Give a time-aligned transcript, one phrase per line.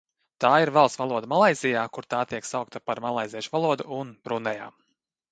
[0.43, 4.71] Tā ir valsts valoda Malaizijā, kur tā tiek saukta par malaiziešu valodu, un Brunejā.